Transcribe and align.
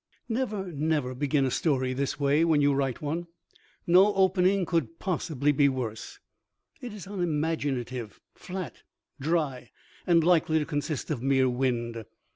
Never, 0.27 0.71
never 0.71 1.13
begin 1.13 1.45
a 1.45 1.51
story 1.51 1.93
this 1.93 2.19
way 2.19 2.43
when 2.43 2.59
you 2.59 2.73
write 2.73 3.03
one. 3.03 3.27
No 3.85 4.15
opening 4.15 4.65
could 4.65 4.97
possibly 4.97 5.51
be 5.51 5.69
worse. 5.69 6.17
It 6.81 6.91
is 6.91 7.05
unimaginative, 7.05 8.19
flat, 8.33 8.81
dry 9.19 9.69
and 10.07 10.23
likely 10.23 10.57
to 10.57 10.65
consist 10.65 11.11
of 11.11 11.21
mere 11.21 11.47
wind. 11.47 12.03